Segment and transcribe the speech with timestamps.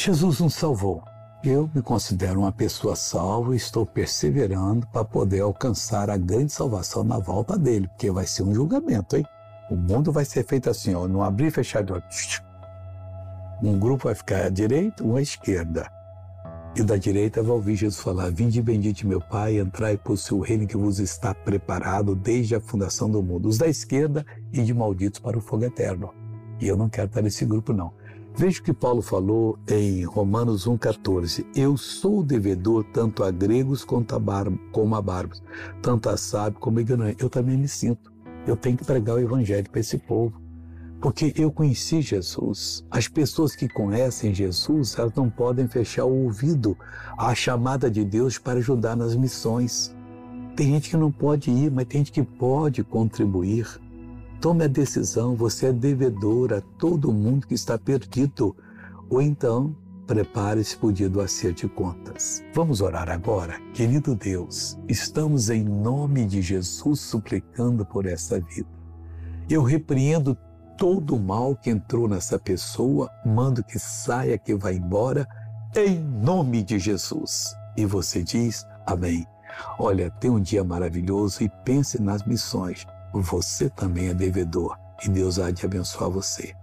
[0.00, 1.02] Jesus nos salvou.
[1.42, 7.02] Eu me considero uma pessoa salva e estou perseverando para poder alcançar a grande salvação
[7.02, 9.24] na volta dele, porque vai ser um julgamento, hein?
[9.68, 12.04] O mundo vai ser feito assim, ó, não abrir e fechar de olho.
[13.60, 15.90] Um grupo vai ficar à direita, um à esquerda.
[16.76, 20.64] E da direita vai ouvir Jesus falar: Vinde bendito meu Pai, entrai por seu reino
[20.64, 23.48] que vos está preparado desde a fundação do mundo.
[23.48, 26.14] Os da esquerda e de malditos para o fogo eterno.
[26.60, 27.92] E eu não quero estar nesse grupo, não.
[28.38, 31.44] Veja o que Paulo falou em Romanos 1,14.
[31.56, 35.42] Eu sou devedor tanto a gregos quanto a bar como a bárbaros,
[35.82, 37.20] tanto a sábio como a ignorante.
[37.20, 38.12] Eu também me sinto.
[38.46, 40.40] Eu tenho que pregar o evangelho para esse povo.
[41.00, 42.86] Porque eu conheci Jesus.
[42.92, 46.76] As pessoas que conhecem Jesus, elas não podem fechar o ouvido
[47.18, 49.92] à chamada de Deus para ajudar nas missões.
[50.54, 53.66] Tem gente que não pode ir, mas tem gente que pode contribuir.
[54.40, 58.54] Tome a decisão, você é devedor a todo mundo que está perdido.
[59.10, 59.74] Ou então,
[60.06, 62.44] prepare-se para o dia do acerto de contas.
[62.54, 63.58] Vamos orar agora?
[63.74, 68.68] Querido Deus, estamos em nome de Jesus suplicando por essa vida.
[69.50, 70.38] Eu repreendo
[70.76, 75.26] todo o mal que entrou nessa pessoa, mando que saia, que vá embora,
[75.74, 77.56] em nome de Jesus.
[77.76, 79.26] E você diz amém.
[79.80, 85.38] Olha, tenha um dia maravilhoso e pense nas missões você também é devedor e Deus
[85.38, 86.54] há de abençoar você.